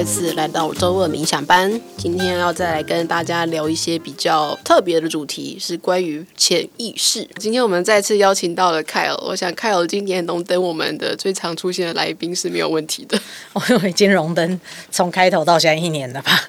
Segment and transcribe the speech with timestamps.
[0.00, 7.28] 再次来到周二冥想班，今天要再来跟大家聊一些比较特别的主题，是关于潜意识。
[7.38, 13.20] 今天我们再次邀请到了凯尔我想凯尔今年荣登我们的最常出现的来宾是没有问题的。
[13.52, 14.58] 我已经荣登
[14.90, 16.48] 从开头到现在一年了吧？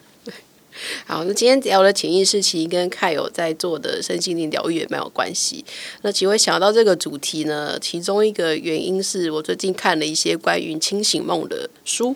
[1.05, 5.65] 好，那今天聊的潜意识其实跟 Kyle 在做的身心灵疗愈也蛮有关系。
[6.03, 12.15] 那其实想到这个主题呢，其中一个原因是我最近看了一些关于清醒梦的书。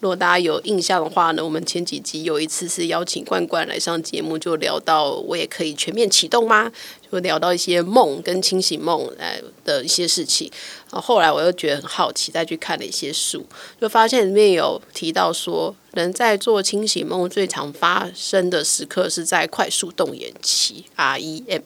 [0.00, 6.70] 如果大家有印象的话呢，我们前几集有一次是邀请冠冠来上节目，就聊到我也可以全面启动吗？
[7.10, 10.50] 就聊到一些梦跟清醒梦来的一些事情。
[10.90, 13.46] 然后后来我又觉得很好奇，再去看了一些书，
[13.80, 21.62] 就发现里面有提到说，人在做清醒梦最常发生的时刻是在快速动眼期 （REM）。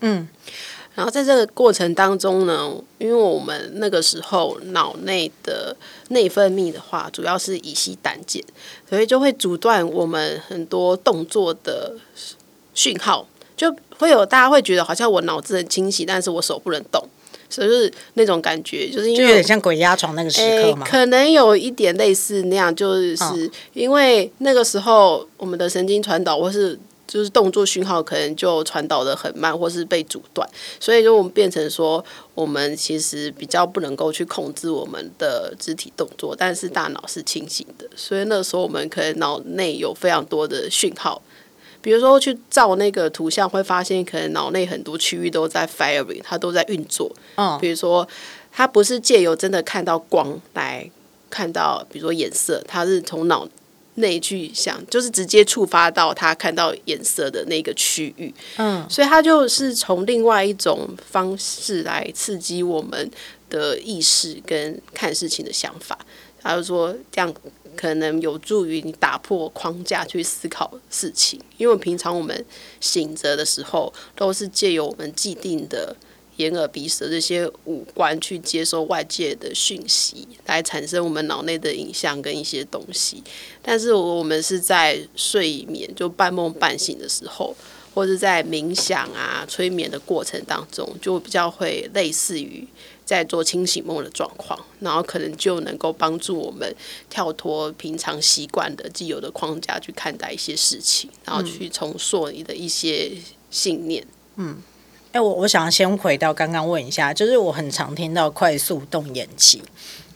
[0.00, 0.28] 嗯。
[0.98, 5.76] 然后在这个过程当中呢，因为我们那个时候脑内的
[6.08, 8.42] 内分泌的话，主要是乙烯胆碱，
[8.90, 11.94] 所以就会阻断我们很多动作的
[12.74, 13.24] 讯号，
[13.56, 17.00] 就会有大家会觉得好像我脑子很清晰，但是我手不能动，
[17.48, 26.76] 所以就是那种感觉，就是因为就有点像鬼压床那个时刻嘛，可能有一点类似那样，就是因为那个时候我们的神经传导或是。
[27.08, 30.46] 就是动作讯号可能就传导的很慢，或是被阻断，
[30.78, 41.22] 所以就我们变成说，我们其实比较不能够去控制我们的肢体动作，但是大脑是清醒的，所以那时候我们可能脑内有非常多的讯号，
[41.80, 47.10] 比如说去照那个图像，会发现可能脑内很多区域都在 firing，它都在运作。
[47.36, 48.06] 嗯，比如说
[48.52, 50.90] 它不是借由真的看到光来
[51.30, 53.48] 看到，比如说颜色，它是从脑。
[53.98, 63.10] 内去想，就是直接触发到他看到颜色的那个区域，嗯，所以他就是从另外一种方式来刺激我们
[63.48, 65.98] 的意识跟看事情的想法。
[66.40, 67.34] 他就说这样
[67.76, 72.44] 可能有助于你打破框架去思考事情，因为平常我们
[72.80, 75.94] 醒着的时候都是借由我们既定的。
[76.38, 83.22] 眼耳鼻舌这些五官去接收外界的讯息，来产生我们脑内的影像跟一些东西。
[83.60, 87.54] 但是我们是在睡眠，就半梦半醒的时候，
[87.92, 92.66] 或者在冥想啊、催眠的过程当中，就比较会类似于
[93.04, 96.72] 在做清醒梦的状况，然后可能就能够帮助我们
[97.10, 103.10] 跳脱平常习惯的既有的框架去看待一些事情，然后去重塑你的一些
[103.50, 104.06] 信念。
[104.36, 104.62] 嗯。
[105.12, 109.62] 哎，我我想先回到刚刚问一下，就是我很常听到快速动眼期，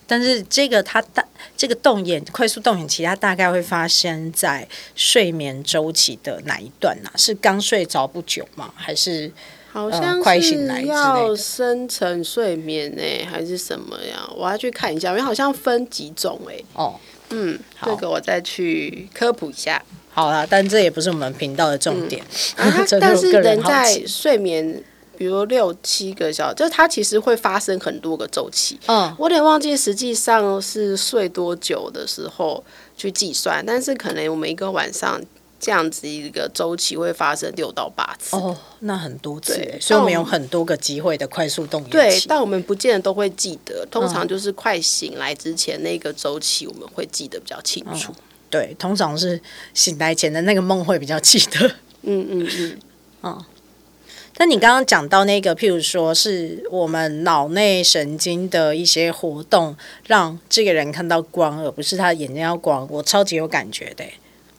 [0.06, 1.25] 但是这个它大
[1.56, 7.16] 这个动眼快速动眼期，它大概会发生在睡眠周期的哪一段呢、啊？
[7.16, 8.72] 是刚睡着不久吗？
[8.76, 9.32] 还是
[9.72, 13.03] 好像快醒来要深层睡眠呢？
[13.30, 14.28] 还是什么呀？
[14.36, 16.62] 我要去看一下，因为好像分几种哎。
[16.74, 19.82] 哦，嗯，这个我再去科普一下。
[20.14, 22.22] 好啦，但这也不是我们频道的重点。
[22.56, 24.84] 嗯啊、 但是人在睡眠，
[25.16, 28.78] 比如六七个小时，就是它其实会发生很多个周期。
[28.86, 32.62] 嗯，我有点忘记实际上是睡多久的时候
[32.94, 35.18] 去计算，但是可能我们一个晚上
[35.58, 38.36] 这样子一个周期会发生六到八次。
[38.36, 41.90] 哦，那很多次，所以我们有很多个机会的快速动眼。
[41.90, 48.12] 对，但我们不见得都会记得，通常就是快醒来之前那个周期我们会记得比较清楚。
[48.12, 49.40] 嗯对，通常是
[49.72, 51.66] 醒来前的那个梦会比较记得。
[52.02, 52.78] 嗯嗯嗯。
[53.22, 53.44] 嗯，
[54.36, 59.74] 但你刚刚讲到那个，譬如说是我们脑内神经的一些活动，
[60.06, 64.04] 让这个人看到光，而不是他眼睛要光，我超级有感觉的。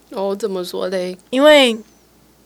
[0.10, 1.16] 哦，怎么说嘞？
[1.30, 1.78] 因为，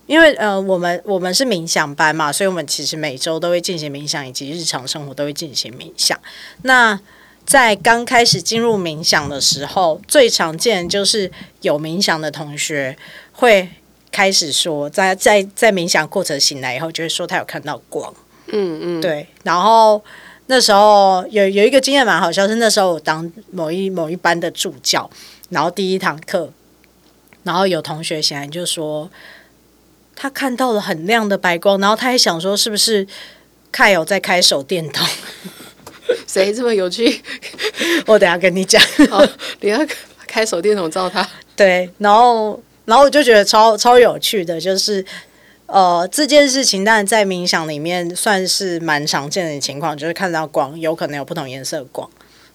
[0.06, 6.20] 因为呃，我们我们是冥想班嘛，所以我们其实每周都会进行冥想，以及日常生活都会进行冥想。
[6.64, 7.00] 那
[7.48, 11.32] 在刚开始进入冥想的时候，最常见就是
[11.62, 12.98] 有冥想的同学
[13.32, 13.70] 会
[14.12, 18.14] 开始说，在在在冥想过程醒来以后，就会说他有看到光。
[18.48, 19.26] 嗯嗯，对。
[19.44, 20.04] 然后
[20.48, 25.10] 那时候有有一个经验蛮好笑，是那时候我当某一某一班的助教，
[25.48, 26.52] 然后第一堂课，
[27.44, 29.10] 然后有同学醒来就说
[30.18, 33.08] 他看到了很亮的白光，然后他还想说是不是
[33.72, 35.08] Kyle 在开手电筒。
[36.28, 37.20] 谁这么有趣？
[38.06, 38.80] 我等下跟你讲。
[39.10, 39.26] 好，
[39.62, 39.80] 你要
[40.28, 41.28] 开手电筒照他。
[41.56, 45.04] 对，然后，然后我就觉得超超有趣的，就是
[45.66, 52.08] 呃，这件事情当然在冥想里面算是蛮常见的情况，就是看到光，有可能有不同颜色的光。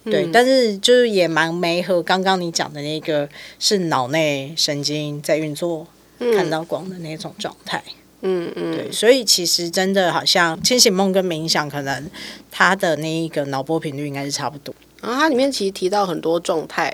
[0.05, 3.27] 对，嗯、但是就是也蛮没和刚刚你讲的那个
[3.59, 5.87] 是脑内神经在运作，
[6.19, 7.83] 看到光的那种状态。
[8.25, 12.09] 嗯嗯，对，所以其实真的好像清醒梦跟冥想，可能
[12.49, 14.73] 它的那一个脑波频率应该是差不多。
[15.01, 16.93] 然后它里面其实提到很多状态，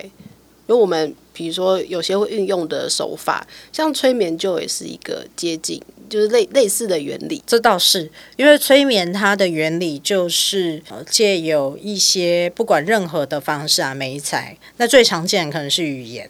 [0.66, 5.80] 因为我们比如说有些会运用的手法，像催眠就也是一个接近，
[6.10, 7.44] 就是类类似的原理。
[7.46, 16.28] 这倒是因为催眠它的原理就是借有一些不管任何的方式啊，媒材，那最常见的可能是语言，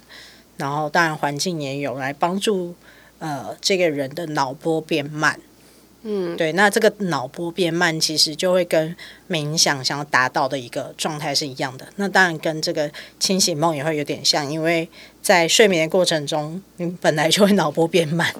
[0.57, 2.75] 然后当然环境也有来帮助
[3.19, 5.39] 呃这个人的脑波变慢。
[6.01, 8.95] 嗯，对，那这个脑波变慢，其实就会跟
[9.29, 11.85] 冥想想要达到的一个状态是一样的。
[11.97, 12.89] 那当然跟这个
[13.19, 14.87] 清醒梦也会有点像，因为
[15.21, 18.33] 在睡眠的过程中，你本来就会脑波变慢。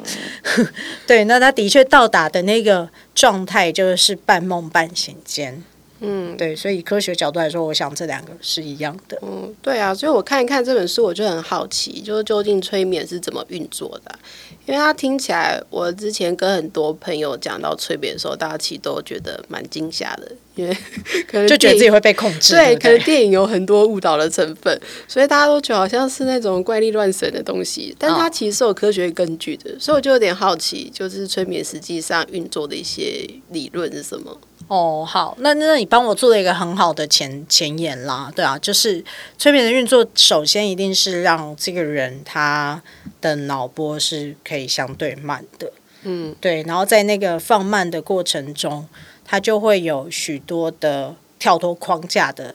[0.44, 0.68] 嗯、
[1.06, 5.62] 对，那他的确到达的那个状态就是半梦半醒间。
[6.02, 9.20] 嗯，对，所以科学角度来说，我想这两个是一样的。
[9.22, 14.18] 嗯，对啊，所以我看一看这本书，我就很好奇，就是究竟催眠是怎么运作的？
[14.66, 20.78] 因为它听起来，我之前跟很多朋友讲到催眠的时候，大家其实都觉得蛮惊吓的，因为
[21.28, 22.54] 可能就觉得自己会被控制。
[22.54, 34.40] 对，可能电影有很多误导的成分，所以大家都觉得好像是那种怪力乱神的东西，但它其实是有科学根据的，所以我就有点好奇，就是催眠实际上运作的一些理论是什么？
[34.70, 39.04] 哦，好，那那你帮我做了一个很好的前前言啦，对啊，就是
[39.36, 42.80] 催眠的运作，首先一定是让这个人他
[43.20, 45.74] 的脑波是可以相对慢的，
[46.04, 48.88] 嗯，对，然后在那个放慢的过程中，
[49.26, 52.54] 他就会有许多的跳脱框架的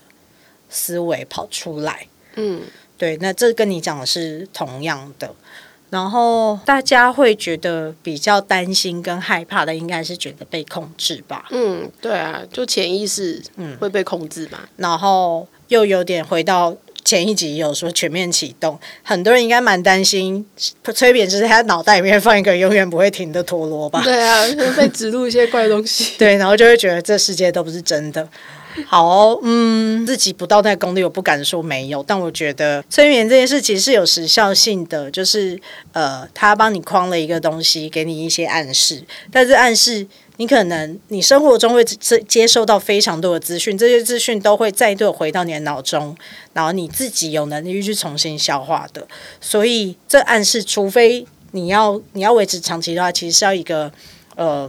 [0.70, 2.06] 思维跑出来，
[2.36, 2.62] 嗯，
[2.96, 5.34] 对，那这跟你讲的是同样的。
[5.94, 11.46] 然后大家会觉得比较担心跟害怕的，应该是觉得被控制吧？
[11.52, 14.58] 嗯，对啊，就潜意识嗯会被控制嘛。
[14.76, 20.44] 然后又有点回到前一集有说全面启动，很多人应该蛮担心
[20.92, 24.02] 催眠就是他脑袋里面放一个永远不会停的陀螺吧？
[24.02, 24.42] 对啊，
[24.76, 26.14] 被植入一些怪东西。
[26.18, 28.28] 对，然后就会觉得这世界都不是真的。
[28.86, 35.60] 好，嗯，自己不到那功力，我不敢说没有，但我觉得催眠这件事其实是有时效性的，就是
[35.92, 40.06] 呃，他帮你框了一个东西，给你一些暗示，但是暗示
[40.38, 46.16] 你可能你生活中会接接受到非常多的资讯，这些资讯都会再度回到你的脑中，
[46.52, 49.06] 然后你自己有能力去重新消化的，
[49.40, 53.92] 所以这暗示，除非你要你要维持长期的话，其实是要一个
[54.34, 54.68] 呃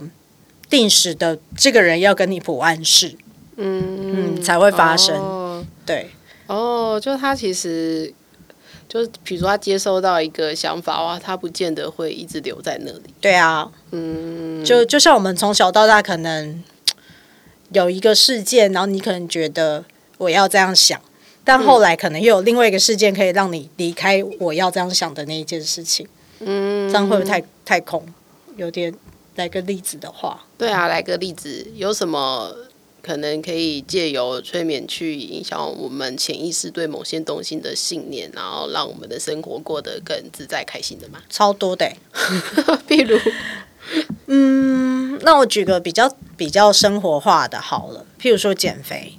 [0.69, 3.15] 定时的这个人要跟你补暗示。
[3.57, 5.15] 嗯嗯，才会发生。
[5.15, 6.09] 哦、对，
[6.47, 8.13] 哦，就他其实，
[8.87, 13.13] 就是比如说他接收到一个想法哇，他不见得会一直留在那里。
[13.21, 16.63] 对啊，嗯，就就像我们从小到大可能
[17.71, 19.83] 有一个事件，然后你可能觉得
[20.17, 20.99] 我要这样想，
[21.43, 26.07] 但后来可能又有另外一个事件可以让你离开我要这样想的那一件事情。
[26.39, 28.05] 嗯，这样会不会太太空？
[28.57, 28.93] 有点
[29.35, 32.53] 来个例子的话，对啊，来个例子，有什么？
[33.05, 41.21] 可能可以借由催眠去影响我们潜意识对某些东西的信念，然后让我们的生活过得更自在、开心的嘛？
[41.29, 41.87] 超多的，
[42.89, 43.15] 譬如，
[44.25, 49.13] 嗯，那我举个比较比较生活化的好了，譬如说减肥，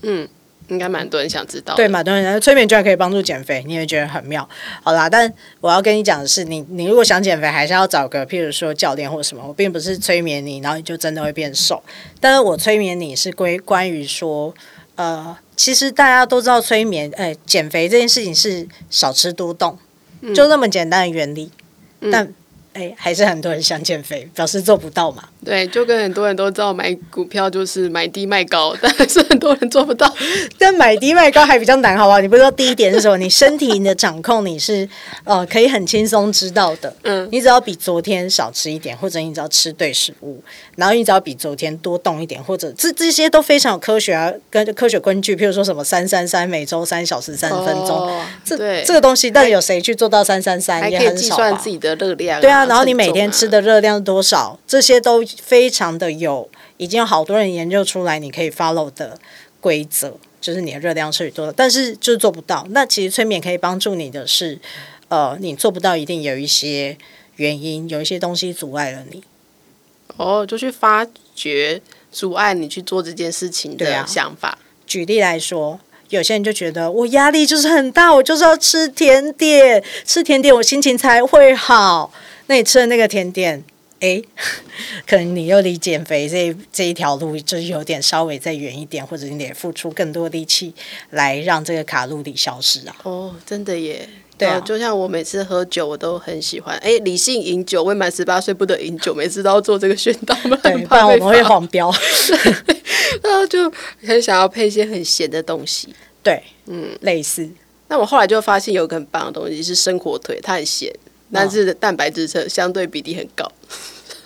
[0.00, 0.26] 嗯。
[0.68, 4.48] 应该蛮多人想知道，对，蛮多人催眠居然可以帮助减肥，你也觉得很妙。
[4.82, 9.44] 好啦，但我要跟你讲的是，你你如果想减肥，还是要找个譬如说教练或什么。
[9.46, 11.82] 我并不是催眠你，然后你就真的会变瘦。
[12.20, 14.52] 但是我催眠你是归关于说，
[14.96, 19.78] 呃，其实大家都知道催眠，哎、呃，减肥这件事情是少吃多动，
[20.34, 21.50] 就那么简单的原理，
[22.00, 22.32] 嗯、但。
[22.78, 25.30] 哎，还是很多人想减肥，表示做不到嘛？
[25.46, 30.12] 对，就跟很多人都知道买股票就是买低卖高，但是很多人做不到。
[30.58, 32.20] 但买低卖高还比较难，好不好？
[32.20, 33.16] 你不知道第一点是什么？
[33.16, 34.88] 你身体的掌控你是
[35.22, 36.92] 呃可以很轻松知道的。
[37.04, 40.42] 嗯，你只要比昨天少吃一点，或者你只要吃对食物，
[40.74, 45.36] 然后你只要比昨天多动一点，或者这这些都非常有科学啊，跟科学根据。
[45.36, 50.90] 譬如说什么三三三，每周三小时三十分钟，哦、这对这个东西，但有谁去做到三三三？
[50.90, 51.14] 也很少。
[51.16, 52.66] 计算自己的热量、啊，对啊。
[52.66, 54.58] 然后你每天吃的热量多少？
[54.66, 59.18] 这些都非常的有，已经有好多人研究出来，你可以 follow 的
[59.60, 62.66] 规则，就是你的热量是多少，但是就是做不到。
[62.70, 64.58] 那其实催眠可以帮助你的是，
[65.08, 66.96] 呃，你做不到，一定有一些
[67.36, 69.22] 原因，有一些东西阻碍了你。
[70.16, 74.48] 哦，就去发掘阻碍你去做这件事情的想法。
[74.48, 75.78] 啊，举例来说，
[76.08, 82.12] 有些人就觉得我压力就是很大，我就是要吃甜点，吃甜点我心情才会好。
[82.46, 83.62] 那你吃的那个甜点，
[84.00, 84.22] 哎，
[85.06, 90.74] 可能你又离减肥这这一条路就是有点稍微再远一点，或者你得付出更多力气
[91.10, 92.96] 来让这个卡路里消失啊。
[93.04, 101.92] 哦，真的耶，对啊，就像我每次喝酒，我都很喜欢，哎，理性饮酒，未满十八岁不得饮酒，每次都要做这个宣导嘛， 对，不然我们会黄标。
[103.22, 103.72] 然后就
[104.06, 105.88] 很想要配一些很咸的东西，
[106.22, 107.48] 对，嗯，类似。
[107.88, 110.92] 那我后来就发现有一个很棒的东西是生火腿，它很咸，
[111.32, 113.50] 但是蛋白质测相对比例很高。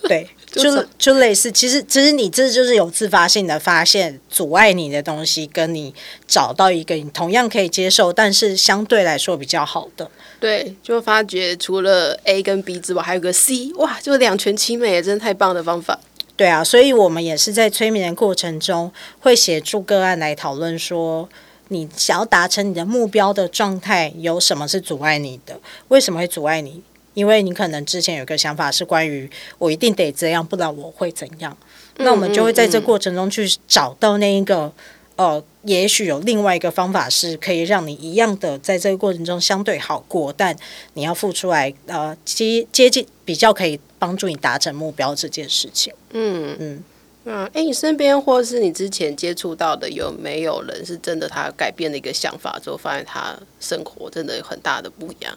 [0.09, 5.95] 对， 就就类似，其实其实你这就是有自发性的发现阻碍你的东西，跟你
[6.27, 10.11] 找到一个你同样可以接受，但是相对来说比较好的。
[10.41, 16.01] 对，就发觉除了 A 跟 B 之外，还有个 C，哇，就两全其美，真的太棒的方法。
[16.35, 18.91] 对啊，所以我们也是在催眠的过程中，
[19.21, 21.29] 会协助个案来讨论说，
[21.69, 25.61] 你想要达成你的目标的状态，有什么是阻碍你的？
[25.89, 26.83] 为什么会阻碍你？
[27.15, 31.57] 因为你可能之前有个想法是关于我一定得这样，不然我会怎样？
[31.97, 34.73] 那我们就会在这过程中去找到那一个，
[35.17, 40.57] 呃，也许有另外一个方法是可以让你一样的在这个过程中相对好过，但
[40.95, 45.93] 你要付出来，呃，接接近比较可以帮助你达成目标这件事情。
[46.13, 46.85] 嗯嗯
[47.27, 55.37] 嗯，哎，你身边或是你之前接触到的有没有人是真的他改变了一个想法之后，发现他生活真的有很大的不一样？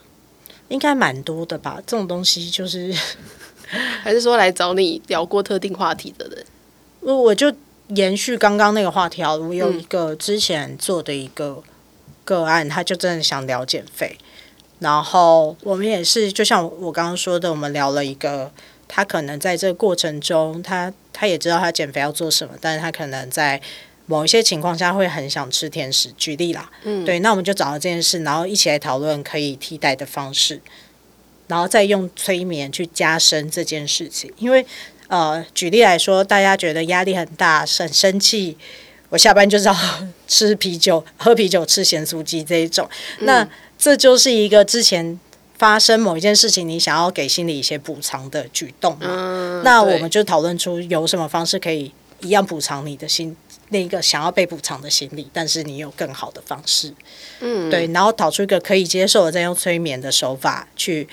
[0.68, 2.94] 应该蛮多的吧，这种东西就是，
[4.02, 6.44] 还是说来找你聊过特定话题的人？
[7.00, 7.52] 我我就
[7.88, 11.62] 延续刚刚那个话题啊，我有一个之前做的一个
[12.24, 14.16] 个案，他就真的想聊减肥，
[14.78, 18.50] 然后我们也是，就像我刚刚说的，我们聊了一个，
[18.88, 23.60] 他可能在这个过程中，他他也知道他减肥要做什么，但是他可能在。
[24.06, 30.60] 某一些情况下会很想吃甜食，举例啦，嗯，对，那我们就找到这件事，然后一起来讨论可以替代的方式，
[31.48, 34.30] 然后再用催眠去加深这件事情。
[34.38, 34.64] 因为
[35.08, 38.56] 呃，举例来说，大家觉得压力很大，很生气，
[39.08, 39.76] 我下班就是要
[40.28, 42.88] 吃啤酒、喝啤酒、吃咸酥鸡这一种，
[43.20, 45.18] 嗯，那这就是一个之前
[45.56, 49.06] 发生某一件事情，你想要给心理一些补偿的举动嘛。
[49.08, 53.36] 嗯，那我们就讨论出有什么方式可以一样补偿你的心。
[53.70, 56.94] 那一个想要被补偿的心理，但是你有更好的方式，
[57.40, 61.08] 嗯，对，然后导出一个可以接受的，再用催眠的手法去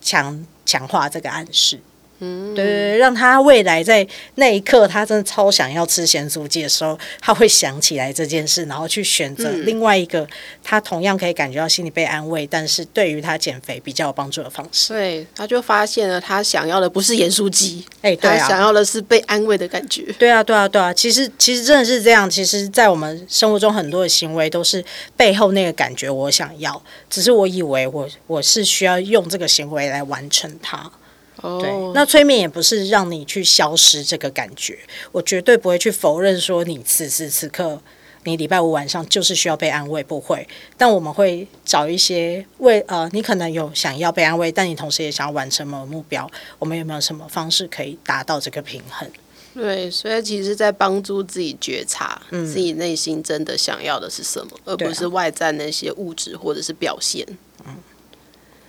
[0.00, 1.80] 强强化这个暗示。
[2.24, 10.26] 嗯，对对对，让他未来在那一刻，他真的超想要吃咸酥鸡的时候，他会想起来这件事，然后去选择另外一个
[10.62, 14.92] 他同样可以感觉到心里被安慰，但是对于他减肥比较有帮助的方式。
[14.94, 20.02] 对，他就发现了他想要的不是盐酥鸡，哎，对啊，他想要的是被安慰的感觉。
[20.18, 22.30] 对啊，对啊，对啊，其实其实真的是这样。
[22.30, 24.84] 其实，在我们生活中很多的行为都是
[25.16, 30.90] 背后那个感觉，我想要，只是我以为我我是需要用这个行为来完成它。
[31.40, 34.78] 对，那催眠也不是让你去消失这个感觉，
[35.10, 37.80] 我绝对不会去否认说你此时此刻，
[38.24, 40.46] 你礼拜五晚上就是需要被安慰，不会。
[40.76, 49.10] 但我们会找一些为呃，你可能有想要被安慰，但你同时也想要完成某个目标，我们有没有什么方式可以达到这个平衡？
[49.54, 57.26] 对，所以其实，在帮助自己觉察自己内心真的想要的是什么，嗯、而不是外在那些物质或者是表现。
[57.66, 57.76] 嗯，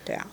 [0.03, 0.27] 对啊。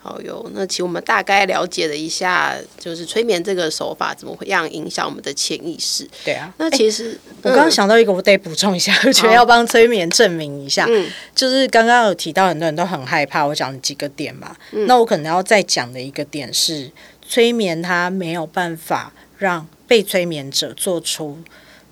[0.00, 6.08] 好哟，那其实我们大概了解了一下，就是催眠这个手法怎么会让影响我们的潜意识。
[6.24, 10.86] 对啊，那其实、欸嗯、我刚刚想到一个，我得补充一下， 我觉得要帮催眠证明一下。
[10.88, 14.56] 嗯，就是刚刚有提到很多人都很害怕，我讲几个点嘛。
[14.70, 16.90] 嗯，那我可能要再讲的一个点是，
[17.28, 21.38] 催眠它没有办法让被催眠者做出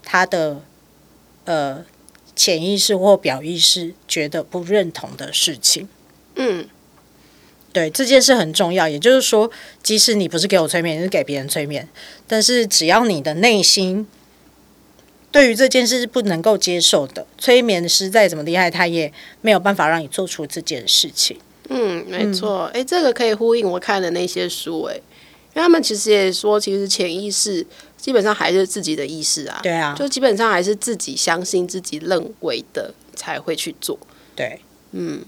[0.05, 0.63] 他的
[1.45, 1.85] 呃
[2.37, 5.89] 潜意识或表意识觉得不认同的事情。
[6.37, 6.69] 嗯。
[7.77, 9.51] 对，这件事很重要，也就是说，
[9.83, 11.87] 即使你不是给我催眠，是给别人催眠，
[12.27, 14.07] 但是只要你的内心
[15.31, 21.37] 对于这件事是不能够接受的，催眠师再怎么厉害，他也没有办法让你做出这件事情。
[21.69, 22.65] 嗯，没错。
[22.73, 27.67] 哎、嗯，这个可以呼应我看的那些书，哎，因为他们其实也说，其实潜意识
[27.99, 29.61] 基本上还是自己的意识啊。
[29.63, 33.99] 对啊，就基本上还是自己相信、自己认为的才会去做。
[34.35, 34.61] 对，
[34.93, 35.23] 嗯。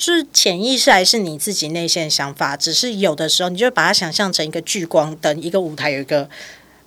[0.00, 6.26] 就是潜意识还是你自己内心的想法，只是有的时候你就把它想象成一个聚光灯，一个舞台有一个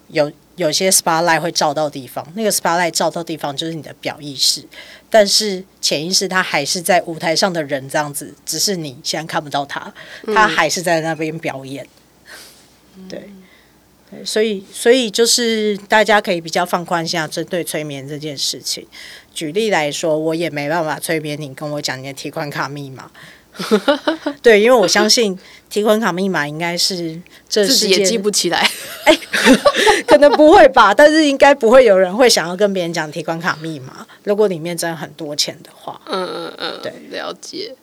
[0.07, 4.65] 有有些 spotlight 会照到地方，那个 spotlight 照到地方就是你的表意识，
[5.11, 9.93] 但是潜意识它还是在舞台上的人这样子，只是你现在看不到他，
[10.33, 11.87] 他还是在那边表演。
[12.97, 13.29] 嗯、对，
[14.25, 18.85] 所以所以就是大家可以比较放宽一下针对催眠这件事情。
[19.33, 23.09] 举例来说，我也没办法催眠你跟我讲你的提款卡密码。
[24.41, 25.37] 对，因为我相信
[25.69, 28.67] 提款卡密码应该是这世界自己也记不起来。
[29.05, 29.15] 哎，
[30.07, 34.05] 可能不会吧，但是应该不会有人会想要跟别人讲提款卡密码。
[34.23, 37.75] 如果里面真的很多钱的话，嗯嗯嗯，对，了解。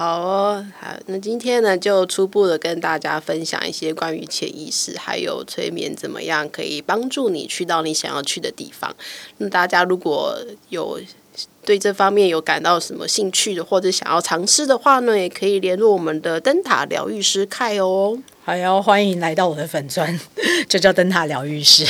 [0.00, 8.96] 好哦，好，那今天呢，就初步的跟大家分享一些关于潜意识，还有催眠怎么样可以帮助你去到你想要去的地方。
[9.36, 10.38] 那大家如果
[10.70, 10.98] 有
[11.64, 18.18] 对这方面有感到什么兴趣的，或者想要尝试的话呢，也可以联络我们的灯塔疗愈师凯哦。
[18.44, 20.18] 还要欢迎来到我的粉砖，
[20.68, 21.86] 就叫灯塔疗愈师。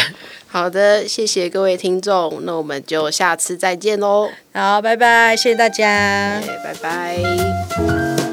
[0.47, 4.29] 好的，谢谢各位听众，那我们就下次再见喽。
[4.53, 8.30] 好，拜拜，谢谢大家，拜拜。